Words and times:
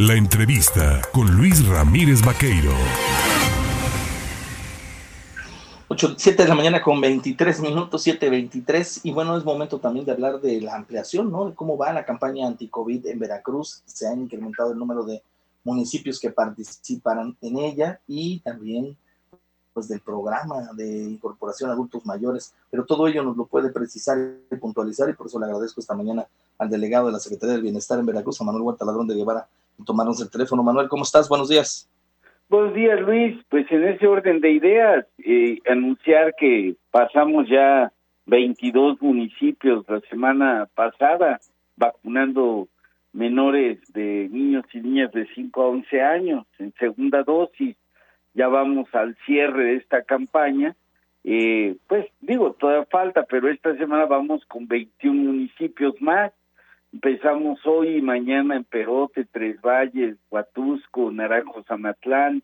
La 0.00 0.14
entrevista 0.14 1.02
con 1.12 1.28
Luis 1.36 1.66
Ramírez 1.66 2.24
Vaqueiro. 2.24 2.70
8, 5.88 6.14
7 6.16 6.40
de 6.44 6.48
la 6.48 6.54
mañana 6.54 6.80
con 6.80 7.00
23 7.00 7.58
minutos, 7.58 8.06
7.23, 8.06 9.00
y 9.02 9.10
bueno, 9.10 9.36
es 9.36 9.44
momento 9.44 9.80
también 9.80 10.06
de 10.06 10.12
hablar 10.12 10.40
de 10.40 10.60
la 10.60 10.76
ampliación, 10.76 11.32
¿no? 11.32 11.48
De 11.48 11.54
cómo 11.56 11.76
va 11.76 11.92
la 11.92 12.04
campaña 12.04 12.46
anti-COVID 12.46 13.08
en 13.08 13.18
Veracruz. 13.18 13.82
Se 13.86 14.06
ha 14.06 14.14
incrementado 14.14 14.70
el 14.70 14.78
número 14.78 15.02
de 15.02 15.20
municipios 15.64 16.20
que 16.20 16.30
participan 16.30 17.36
en 17.40 17.58
ella 17.58 17.98
y 18.06 18.38
también 18.38 18.96
pues 19.74 19.88
del 19.88 19.98
programa 19.98 20.70
de 20.74 21.06
incorporación 21.06 21.70
a 21.70 21.72
adultos 21.72 22.06
mayores, 22.06 22.54
pero 22.70 22.84
todo 22.84 23.08
ello 23.08 23.24
nos 23.24 23.36
lo 23.36 23.46
puede 23.46 23.70
precisar 23.70 24.16
y 24.48 24.56
puntualizar 24.56 25.10
y 25.10 25.14
por 25.14 25.26
eso 25.26 25.40
le 25.40 25.46
agradezco 25.46 25.80
esta 25.80 25.94
mañana 25.94 26.24
al 26.56 26.70
delegado 26.70 27.06
de 27.06 27.12
la 27.14 27.18
Secretaría 27.18 27.54
del 27.54 27.62
Bienestar 27.62 27.98
en 27.98 28.06
Veracruz, 28.06 28.40
a 28.40 28.44
Manuel 28.44 28.62
Huerta 28.62 28.84
Ladrón 28.84 29.08
de 29.08 29.16
Guevara, 29.16 29.48
tomarnos 29.84 30.20
el 30.20 30.30
teléfono. 30.30 30.62
Manuel, 30.62 30.88
¿cómo 30.88 31.02
estás? 31.02 31.28
Buenos 31.28 31.48
días. 31.48 31.88
Buenos 32.48 32.74
días, 32.74 33.00
Luis. 33.00 33.36
Pues 33.50 33.70
en 33.70 33.84
ese 33.84 34.06
orden 34.06 34.40
de 34.40 34.52
ideas, 34.52 35.06
eh, 35.18 35.58
anunciar 35.68 36.34
que 36.38 36.76
pasamos 36.90 37.46
ya 37.48 37.92
22 38.26 39.00
municipios 39.02 39.84
la 39.88 40.00
semana 40.08 40.68
pasada 40.74 41.40
vacunando 41.76 42.68
menores 43.12 43.80
de 43.92 44.28
niños 44.30 44.64
y 44.72 44.80
niñas 44.80 45.12
de 45.12 45.26
5 45.34 45.62
a 45.62 45.68
11 45.68 46.02
años 46.02 46.46
en 46.58 46.72
segunda 46.78 47.22
dosis. 47.22 47.76
Ya 48.34 48.48
vamos 48.48 48.88
al 48.94 49.16
cierre 49.26 49.64
de 49.64 49.76
esta 49.76 50.02
campaña. 50.02 50.74
Eh, 51.24 51.76
pues 51.86 52.06
digo, 52.20 52.52
todavía 52.52 52.86
falta, 52.86 53.24
pero 53.28 53.50
esta 53.50 53.76
semana 53.76 54.06
vamos 54.06 54.44
con 54.46 54.66
21 54.66 55.32
municipios 55.32 56.00
más 56.00 56.32
Empezamos 56.92 57.60
hoy 57.66 57.96
y 57.96 58.02
mañana 58.02 58.56
en 58.56 58.64
Perote, 58.64 59.26
Tres 59.30 59.60
Valles, 59.60 60.16
Huatusco, 60.30 61.10
Naranjo, 61.10 61.62
Zamatlán 61.64 62.42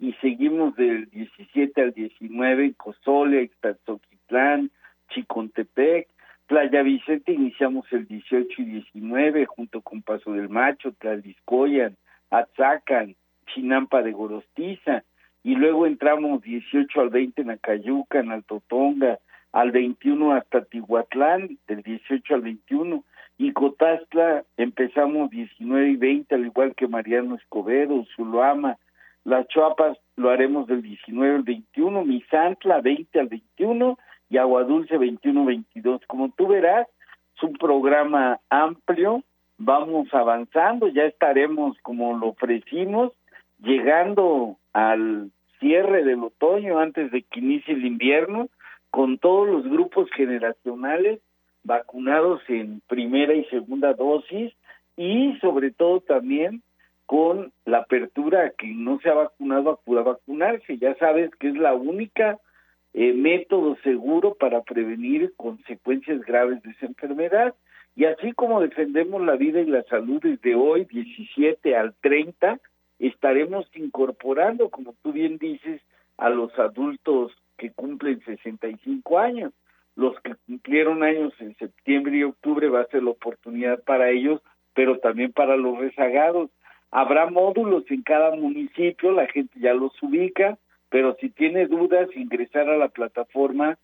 y 0.00 0.14
seguimos 0.14 0.74
del 0.74 1.08
17 1.10 1.80
al 1.80 1.92
19 1.92 2.64
en 2.64 2.72
Cozole, 2.72 3.42
Ixtazoquitlán, 3.44 4.70
Chicontepec, 5.10 6.08
Playa 6.46 6.82
Vicente 6.82 7.32
iniciamos 7.32 7.86
el 7.92 8.06
18 8.06 8.62
y 8.62 8.64
19 8.64 9.46
junto 9.46 9.80
con 9.80 10.02
Paso 10.02 10.32
del 10.32 10.48
Macho, 10.48 10.92
Tlaliscoyan, 10.98 11.96
Atzacan, 12.30 13.14
Chinampa 13.46 14.02
de 14.02 14.12
Gorostiza 14.12 15.04
y 15.44 15.54
luego 15.54 15.86
entramos 15.86 16.42
18 16.42 17.00
al 17.00 17.10
20 17.10 17.42
en 17.42 17.50
Acayuca, 17.50 18.18
en 18.18 18.32
Altotonga, 18.32 19.20
al 19.52 19.70
21 19.70 20.34
hasta 20.34 20.64
Tihuatlán, 20.64 21.58
del 21.68 21.82
18 21.82 22.34
al 22.34 22.40
21 22.42 23.04
y 23.36 23.52
Cotastla 23.52 24.44
empezamos 24.56 25.30
19 25.30 25.90
y 25.90 25.96
20, 25.96 26.34
al 26.34 26.46
igual 26.46 26.74
que 26.74 26.86
Mariano 26.86 27.34
Escobedo, 27.34 28.04
Zuloama, 28.14 28.78
Las 29.24 29.48
Chuapas 29.48 29.98
lo 30.16 30.30
haremos 30.30 30.66
del 30.66 30.82
19 30.82 31.36
al 31.36 31.42
21, 31.42 32.04
Misantla 32.04 32.80
20 32.80 33.20
al 33.20 33.28
21 33.28 33.98
y 34.30 34.38
Aguadulce 34.38 34.98
21-22. 34.98 36.06
Como 36.06 36.30
tú 36.36 36.46
verás, 36.46 36.86
es 37.36 37.42
un 37.42 37.54
programa 37.54 38.38
amplio, 38.50 39.24
vamos 39.58 40.12
avanzando, 40.12 40.86
ya 40.88 41.04
estaremos, 41.04 41.76
como 41.82 42.16
lo 42.16 42.28
ofrecimos, 42.28 43.12
llegando 43.58 44.58
al 44.72 45.30
cierre 45.58 46.04
del 46.04 46.22
otoño 46.22 46.78
antes 46.78 47.10
de 47.10 47.22
que 47.22 47.40
inicie 47.40 47.74
el 47.74 47.84
invierno, 47.84 48.48
con 48.90 49.18
todos 49.18 49.48
los 49.48 49.64
grupos 49.64 50.08
generacionales 50.12 51.18
vacunados 51.64 52.42
en 52.48 52.80
primera 52.86 53.34
y 53.34 53.44
segunda 53.46 53.94
dosis 53.94 54.52
y 54.96 55.36
sobre 55.40 55.72
todo 55.72 56.00
también 56.00 56.62
con 57.06 57.52
la 57.64 57.78
apertura 57.78 58.52
que 58.56 58.68
no 58.68 58.98
se 59.00 59.10
ha 59.10 59.14
vacunado 59.14 59.70
acuda 59.70 60.00
a 60.00 60.04
vacunarse. 60.04 60.78
Ya 60.78 60.94
sabes 60.96 61.30
que 61.38 61.48
es 61.48 61.56
la 61.56 61.74
única 61.74 62.38
eh, 62.92 63.12
método 63.12 63.76
seguro 63.82 64.34
para 64.34 64.62
prevenir 64.62 65.32
consecuencias 65.36 66.20
graves 66.22 66.62
de 66.62 66.70
esa 66.70 66.86
enfermedad. 66.86 67.54
Y 67.96 68.06
así 68.06 68.32
como 68.32 68.60
defendemos 68.60 69.22
la 69.22 69.36
vida 69.36 69.60
y 69.60 69.66
la 69.66 69.82
salud 69.84 70.20
desde 70.22 70.54
hoy, 70.54 70.84
17 70.84 71.76
al 71.76 71.94
30, 72.00 72.58
estaremos 72.98 73.66
incorporando, 73.74 74.68
como 74.70 74.94
tú 75.02 75.12
bien 75.12 75.38
dices, 75.38 75.80
a 76.16 76.28
los 76.28 76.56
adultos 76.58 77.32
que 77.56 77.70
cumplen 77.70 78.20
65 78.24 79.18
años 79.18 79.52
los 79.96 80.18
que 80.20 80.34
cumplieron 80.46 81.02
años 81.02 81.32
en 81.38 81.56
septiembre 81.56 82.16
y 82.16 82.24
octubre 82.24 82.68
va 82.68 82.80
a 82.80 82.86
ser 82.86 83.02
la 83.02 83.10
oportunidad 83.10 83.82
para 83.84 84.10
ellos, 84.10 84.40
pero 84.74 84.98
también 84.98 85.32
para 85.32 85.56
los 85.56 85.78
rezagados. 85.78 86.50
Habrá 86.90 87.26
módulos 87.26 87.84
en 87.90 88.02
cada 88.02 88.34
municipio, 88.34 89.12
la 89.12 89.26
gente 89.26 89.58
ya 89.60 89.72
los 89.72 89.92
ubica, 90.02 90.58
pero 90.90 91.16
si 91.20 91.30
tiene 91.30 91.66
dudas, 91.66 92.08
ingresar 92.14 92.68
a 92.68 92.76
la 92.76 92.88
plataforma 92.88 93.78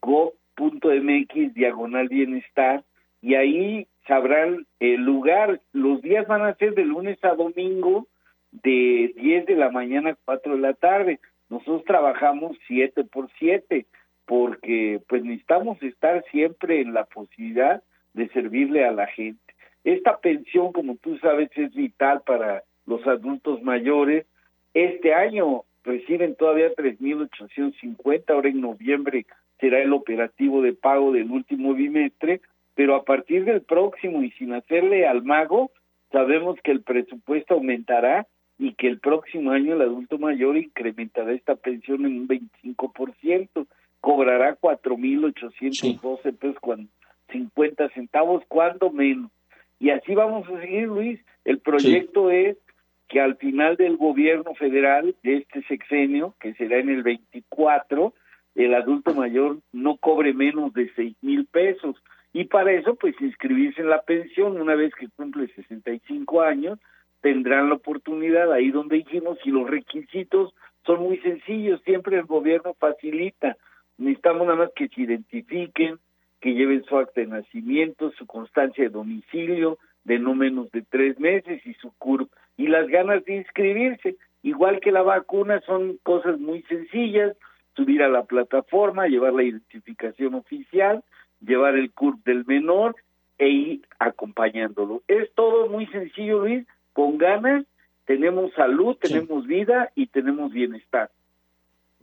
go.mx 0.00 1.54
diagonal 1.54 2.08
bienestar 2.08 2.84
y 3.22 3.34
ahí 3.34 3.86
sabrán 4.06 4.66
el 4.80 5.02
lugar. 5.02 5.60
Los 5.72 6.02
días 6.02 6.26
van 6.26 6.42
a 6.42 6.54
ser 6.54 6.74
de 6.74 6.84
lunes 6.84 7.22
a 7.24 7.34
domingo 7.34 8.06
de 8.50 9.12
10 9.16 9.46
de 9.46 9.56
la 9.56 9.70
mañana 9.70 10.10
a 10.10 10.18
4 10.24 10.54
de 10.54 10.60
la 10.60 10.74
tarde. 10.74 11.20
Nosotros 11.48 11.84
trabajamos 11.84 12.56
7 12.66 13.04
por 13.04 13.28
7 13.38 13.86
porque 14.26 15.00
pues 15.08 15.24
necesitamos 15.24 15.82
estar 15.82 16.24
siempre 16.30 16.80
en 16.80 16.92
la 16.92 17.04
posibilidad 17.04 17.82
de 18.12 18.28
servirle 18.28 18.84
a 18.84 18.92
la 18.92 19.06
gente. 19.06 19.40
Esta 19.84 20.18
pensión, 20.18 20.72
como 20.72 20.96
tú 20.96 21.16
sabes, 21.18 21.48
es 21.54 21.72
vital 21.74 22.22
para 22.26 22.64
los 22.86 23.06
adultos 23.06 23.62
mayores. 23.62 24.26
Este 24.74 25.14
año 25.14 25.62
reciben 25.84 26.34
todavía 26.34 26.74
3.850, 26.74 28.24
ahora 28.28 28.48
en 28.48 28.60
noviembre 28.60 29.26
será 29.60 29.80
el 29.80 29.92
operativo 29.92 30.60
de 30.60 30.72
pago 30.72 31.12
del 31.12 31.30
último 31.30 31.74
bimestre, 31.74 32.40
pero 32.74 32.96
a 32.96 33.04
partir 33.04 33.44
del 33.44 33.62
próximo 33.62 34.22
y 34.22 34.32
sin 34.32 34.52
hacerle 34.52 35.06
al 35.06 35.22
mago, 35.22 35.70
sabemos 36.10 36.58
que 36.62 36.72
el 36.72 36.82
presupuesto 36.82 37.54
aumentará 37.54 38.26
y 38.58 38.74
que 38.74 38.88
el 38.88 38.98
próximo 38.98 39.52
año 39.52 39.74
el 39.74 39.82
adulto 39.82 40.18
mayor 40.18 40.56
incrementará 40.56 41.32
esta 41.32 41.56
pensión 41.56 42.04
en 42.04 42.20
un 42.20 42.28
25% 42.28 43.66
cobrará 44.06 44.54
cuatro 44.54 44.96
mil 44.96 45.24
ochocientos 45.24 46.00
doce 46.00 46.32
pesos 46.32 46.60
con 46.60 46.88
cincuenta 47.28 47.88
centavos, 47.88 48.44
cuando 48.46 48.90
menos. 48.90 49.32
Y 49.80 49.90
así 49.90 50.14
vamos 50.14 50.48
a 50.48 50.60
seguir, 50.60 50.86
Luis. 50.86 51.18
El 51.44 51.58
proyecto 51.58 52.30
es 52.30 52.56
que 53.08 53.20
al 53.20 53.36
final 53.36 53.74
del 53.74 53.96
gobierno 53.96 54.54
federal 54.54 55.16
de 55.24 55.38
este 55.38 55.60
sexenio, 55.64 56.36
que 56.38 56.54
será 56.54 56.78
en 56.78 56.90
el 56.90 57.02
24, 57.02 58.14
el 58.54 58.74
adulto 58.74 59.12
mayor 59.12 59.58
no 59.72 59.96
cobre 59.96 60.32
menos 60.32 60.72
de 60.72 60.88
seis 60.94 61.16
mil 61.20 61.44
pesos. 61.46 61.96
Y 62.32 62.44
para 62.44 62.70
eso, 62.74 62.94
pues 62.94 63.20
inscribirse 63.20 63.80
en 63.80 63.90
la 63.90 64.02
pensión 64.02 64.60
una 64.60 64.76
vez 64.76 64.94
que 64.94 65.08
cumple 65.16 65.48
65 65.48 66.42
años, 66.42 66.78
tendrán 67.22 67.70
la 67.70 67.74
oportunidad 67.74 68.52
ahí 68.52 68.70
donde 68.70 68.98
dijimos, 68.98 69.36
y 69.44 69.50
los 69.50 69.68
requisitos 69.68 70.54
son 70.84 71.00
muy 71.00 71.18
sencillos, 71.18 71.82
siempre 71.82 72.16
el 72.18 72.26
gobierno 72.26 72.74
facilita 72.74 73.56
necesitamos 73.98 74.46
nada 74.46 74.58
más 74.58 74.70
que 74.74 74.88
se 74.88 75.02
identifiquen, 75.02 75.98
que 76.40 76.54
lleven 76.54 76.84
su 76.84 76.96
acta 76.96 77.20
de 77.20 77.26
nacimiento, 77.26 78.12
su 78.12 78.26
constancia 78.26 78.84
de 78.84 78.90
domicilio 78.90 79.78
de 80.04 80.18
no 80.18 80.34
menos 80.34 80.70
de 80.70 80.82
tres 80.82 81.18
meses 81.18 81.64
y 81.66 81.74
su 81.74 81.92
CURP 81.98 82.30
y 82.56 82.68
las 82.68 82.86
ganas 82.88 83.24
de 83.24 83.36
inscribirse. 83.36 84.16
Igual 84.42 84.80
que 84.80 84.92
la 84.92 85.02
vacuna 85.02 85.60
son 85.66 85.98
cosas 86.02 86.38
muy 86.38 86.62
sencillas, 86.62 87.36
subir 87.74 88.02
a 88.02 88.08
la 88.08 88.24
plataforma, 88.24 89.08
llevar 89.08 89.32
la 89.32 89.42
identificación 89.42 90.34
oficial, 90.34 91.02
llevar 91.40 91.74
el 91.74 91.92
CURP 91.92 92.24
del 92.24 92.44
menor 92.46 92.94
e 93.38 93.48
ir 93.48 93.80
acompañándolo. 93.98 95.02
Es 95.08 95.32
todo 95.34 95.68
muy 95.68 95.86
sencillo, 95.86 96.40
Luis, 96.40 96.66
con 96.92 97.18
ganas 97.18 97.64
tenemos 98.06 98.52
salud, 98.54 98.96
tenemos 98.96 99.46
vida 99.46 99.90
y 99.96 100.06
tenemos 100.06 100.52
bienestar. 100.52 101.10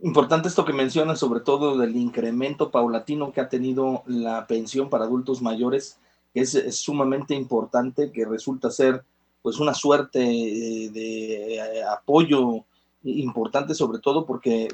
Importante 0.00 0.48
esto 0.48 0.64
que 0.64 0.72
mencionas, 0.72 1.18
sobre 1.18 1.40
todo 1.40 1.78
del 1.78 1.96
incremento 1.96 2.70
paulatino 2.70 3.32
que 3.32 3.40
ha 3.40 3.48
tenido 3.48 4.02
la 4.06 4.46
pensión 4.46 4.90
para 4.90 5.04
adultos 5.04 5.40
mayores, 5.40 5.98
es, 6.34 6.76
sumamente 6.76 7.34
importante, 7.34 8.10
que 8.10 8.24
resulta 8.24 8.70
ser 8.70 9.04
pues 9.40 9.60
una 9.60 9.74
suerte 9.74 10.20
eh, 10.20 10.90
de, 10.90 11.56
eh, 11.56 11.84
apoyo 11.84 12.64
importante, 13.04 13.74
sobre 13.74 13.98
todo 13.98 14.26
porque 14.26 14.68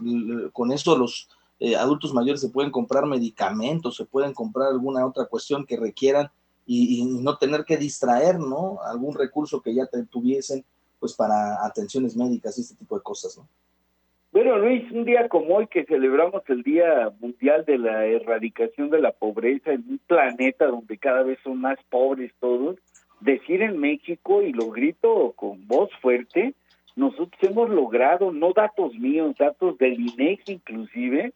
con 0.53 0.73
eso 0.73 0.97
los 0.97 1.29
eh, 1.59 1.77
adultos 1.77 2.15
mayores 2.15 2.41
se 2.41 2.49
pueden 2.49 2.71
comprar 2.71 3.05
medicamentos, 3.07 3.97
se 3.97 4.07
pueden 4.07 4.33
comprar 4.33 4.69
alguna 4.69 5.05
otra 5.05 5.27
cuestión 5.27 5.67
que 5.67 5.77
requieran 5.77 6.31
y, 6.67 7.01
y, 7.01 7.05
no 7.05 7.37
tener 7.37 7.65
que 7.65 7.77
distraer, 7.77 8.39
¿no? 8.39 8.79
Algún 8.85 9.15
recurso 9.15 9.61
que 9.61 9.75
ya 9.75 9.89
tuviesen, 10.09 10.65
pues 11.01 11.15
para 11.15 11.65
atenciones 11.67 12.17
médicas 12.17 12.57
y 12.57 12.61
este 12.61 12.77
tipo 12.77 12.97
de 12.97 13.03
cosas, 13.03 13.37
¿no? 13.37 13.49
Bueno, 14.43 14.57
Luis, 14.57 14.91
un 14.91 15.05
día 15.05 15.29
como 15.29 15.57
hoy 15.57 15.67
que 15.67 15.85
celebramos 15.85 16.43
el 16.49 16.63
Día 16.63 17.11
Mundial 17.21 17.67
de 17.67 17.77
la 17.77 18.07
Erradicación 18.07 18.89
de 18.89 18.99
la 18.99 19.13
Pobreza 19.13 19.71
en 19.71 19.85
un 19.87 19.99
planeta 20.07 20.65
donde 20.65 20.97
cada 20.97 21.23
vez 21.23 21.39
son 21.45 21.61
más 21.61 21.79
pobres 21.91 22.33
todos, 22.41 22.79
decir 23.21 23.61
en 23.61 23.79
México, 23.79 24.41
y 24.41 24.55
lo 24.55 24.71
grito 24.71 25.35
con 25.37 25.67
voz 25.67 25.91
fuerte, 26.01 26.55
nosotros 26.97 27.39
hemos 27.43 27.69
logrado, 27.69 28.33
no 28.33 28.55
datos 28.55 28.95
míos, 28.95 29.37
datos 29.39 29.77
del 29.77 30.01
INEGI 30.01 30.53
inclusive, 30.53 31.35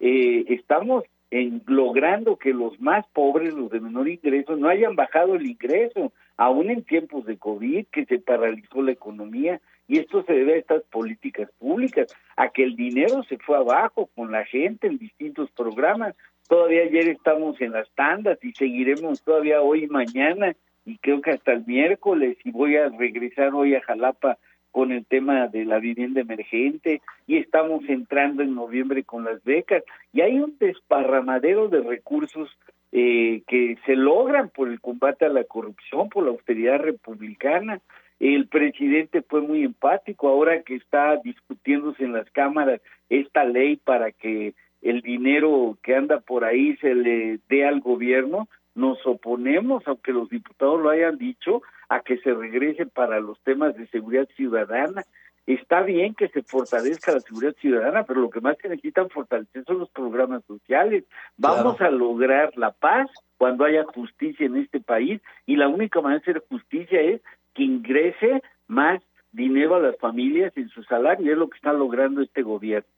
eh, 0.00 0.44
estamos 0.48 1.04
en 1.32 1.62
logrando 1.66 2.36
que 2.36 2.52
los 2.52 2.78
más 2.78 3.06
pobres, 3.14 3.54
los 3.54 3.70
de 3.70 3.80
menor 3.80 4.06
ingreso, 4.06 4.54
no 4.54 4.68
hayan 4.68 4.96
bajado 4.96 5.34
el 5.34 5.46
ingreso, 5.46 6.12
aún 6.36 6.68
en 6.68 6.82
tiempos 6.82 7.24
de 7.24 7.38
COVID, 7.38 7.86
que 7.86 8.04
se 8.04 8.18
paralizó 8.18 8.82
la 8.82 8.92
economía, 8.92 9.58
y 9.88 9.98
esto 9.98 10.22
se 10.24 10.34
debe 10.34 10.52
a 10.52 10.58
estas 10.58 10.82
políticas 10.84 11.50
públicas, 11.58 12.14
a 12.36 12.50
que 12.50 12.62
el 12.62 12.76
dinero 12.76 13.22
se 13.22 13.38
fue 13.38 13.56
abajo 13.56 14.10
con 14.14 14.30
la 14.30 14.44
gente 14.44 14.88
en 14.88 14.98
distintos 14.98 15.50
programas. 15.52 16.14
Todavía 16.48 16.82
ayer 16.82 17.08
estamos 17.08 17.58
en 17.62 17.72
las 17.72 17.90
tandas 17.92 18.38
y 18.44 18.52
seguiremos 18.52 19.22
todavía 19.22 19.62
hoy 19.62 19.84
y 19.84 19.88
mañana, 19.88 20.54
y 20.84 20.98
creo 20.98 21.22
que 21.22 21.30
hasta 21.30 21.52
el 21.52 21.64
miércoles, 21.64 22.36
y 22.44 22.50
voy 22.50 22.76
a 22.76 22.90
regresar 22.90 23.54
hoy 23.54 23.74
a 23.74 23.80
Jalapa 23.80 24.36
con 24.72 24.90
el 24.90 25.06
tema 25.06 25.46
de 25.46 25.64
la 25.64 25.78
vivienda 25.78 26.22
emergente 26.22 27.02
y 27.26 27.36
estamos 27.36 27.82
entrando 27.88 28.42
en 28.42 28.54
noviembre 28.54 29.04
con 29.04 29.24
las 29.24 29.44
becas 29.44 29.84
y 30.12 30.22
hay 30.22 30.40
un 30.40 30.56
desparramadero 30.58 31.68
de 31.68 31.82
recursos 31.82 32.50
eh, 32.90 33.42
que 33.46 33.78
se 33.86 33.94
logran 33.94 34.50
por 34.50 34.68
el 34.68 34.80
combate 34.80 35.26
a 35.26 35.30
la 35.30 35.44
corrupción, 35.44 36.08
por 36.08 36.24
la 36.24 36.30
austeridad 36.30 36.78
republicana. 36.78 37.80
El 38.18 38.48
presidente 38.48 39.22
fue 39.22 39.40
muy 39.40 39.62
empático 39.62 40.28
ahora 40.28 40.62
que 40.62 40.76
está 40.76 41.16
discutiéndose 41.22 42.04
en 42.04 42.12
las 42.12 42.30
cámaras 42.30 42.80
esta 43.08 43.44
ley 43.44 43.76
para 43.76 44.12
que 44.12 44.54
el 44.82 45.00
dinero 45.00 45.78
que 45.82 45.94
anda 45.94 46.20
por 46.20 46.44
ahí 46.44 46.76
se 46.78 46.94
le 46.94 47.38
dé 47.48 47.66
al 47.66 47.80
gobierno. 47.80 48.48
Nos 48.74 48.98
oponemos, 49.06 49.82
aunque 49.86 50.12
los 50.12 50.28
diputados 50.28 50.80
lo 50.80 50.90
hayan 50.90 51.18
dicho, 51.18 51.62
a 51.88 52.00
que 52.00 52.18
se 52.18 52.32
regrese 52.32 52.86
para 52.86 53.20
los 53.20 53.40
temas 53.42 53.76
de 53.76 53.86
seguridad 53.88 54.28
ciudadana. 54.36 55.04
Está 55.46 55.82
bien 55.82 56.14
que 56.14 56.28
se 56.28 56.42
fortalezca 56.42 57.12
la 57.12 57.20
seguridad 57.20 57.54
ciudadana, 57.60 58.04
pero 58.04 58.20
lo 58.20 58.30
que 58.30 58.40
más 58.40 58.56
se 58.58 58.68
necesitan 58.68 59.10
fortalecer 59.10 59.64
son 59.64 59.80
los 59.80 59.90
programas 59.90 60.44
sociales. 60.46 61.04
Vamos 61.36 61.80
a 61.80 61.90
lograr 61.90 62.56
la 62.56 62.70
paz 62.70 63.10
cuando 63.38 63.64
haya 63.64 63.84
justicia 63.84 64.46
en 64.46 64.56
este 64.56 64.80
país 64.80 65.20
y 65.44 65.56
la 65.56 65.68
única 65.68 66.00
manera 66.00 66.22
de 66.24 66.30
hacer 66.30 66.44
justicia 66.48 67.00
es 67.00 67.20
que 67.54 67.64
ingrese 67.64 68.42
más 68.68 69.02
dinero 69.32 69.74
a 69.74 69.80
las 69.80 69.98
familias 69.98 70.52
en 70.56 70.68
su 70.68 70.82
salario, 70.84 71.26
y 71.26 71.30
es 71.30 71.38
lo 71.38 71.48
que 71.48 71.56
está 71.56 71.72
logrando 71.72 72.20
este 72.20 72.42
gobierno. 72.42 72.88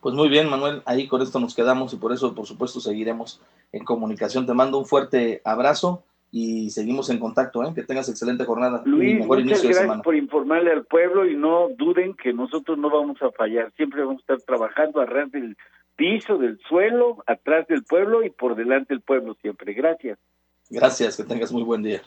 Pues 0.00 0.14
muy 0.14 0.28
bien, 0.28 0.48
Manuel, 0.48 0.82
ahí 0.86 1.06
con 1.06 1.22
esto 1.22 1.38
nos 1.38 1.54
quedamos 1.54 1.92
y 1.92 1.96
por 1.96 2.12
eso, 2.12 2.34
por 2.34 2.46
supuesto, 2.46 2.80
seguiremos 2.80 3.40
en 3.72 3.84
comunicación. 3.84 4.46
Te 4.46 4.54
mando 4.54 4.78
un 4.78 4.86
fuerte 4.86 5.40
abrazo 5.44 6.04
y 6.30 6.70
seguimos 6.70 7.10
en 7.10 7.18
contacto. 7.18 7.62
¿eh? 7.64 7.72
Que 7.74 7.82
tengas 7.82 8.08
excelente 8.08 8.44
jornada. 8.44 8.82
Luis, 8.84 9.24
muchas 9.24 9.62
gracias 9.62 10.02
por 10.02 10.16
informarle 10.16 10.72
al 10.72 10.84
pueblo 10.84 11.26
y 11.26 11.36
no 11.36 11.68
duden 11.76 12.14
que 12.14 12.32
nosotros 12.32 12.78
no 12.78 12.90
vamos 12.90 13.20
a 13.22 13.30
fallar. 13.32 13.72
Siempre 13.76 14.02
vamos 14.02 14.18
a 14.18 14.20
estar 14.20 14.40
trabajando 14.42 15.00
a 15.00 15.06
ras 15.06 15.30
del 15.30 15.56
piso, 15.96 16.38
del 16.38 16.58
suelo, 16.68 17.22
atrás 17.26 17.66
del 17.68 17.84
pueblo 17.84 18.22
y 18.24 18.30
por 18.30 18.54
delante 18.54 18.94
del 18.94 19.00
pueblo 19.00 19.34
siempre. 19.40 19.72
Gracias. 19.72 20.18
Gracias, 20.68 21.16
que 21.16 21.24
tengas 21.24 21.52
muy 21.52 21.62
buen 21.62 21.82
día. 21.82 22.02